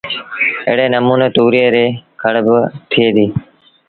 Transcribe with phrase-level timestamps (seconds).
[0.67, 2.57] ايڙي نموٚني تُوريئي ريٚ کڙ با
[2.89, 3.31] ٿئي ديٚ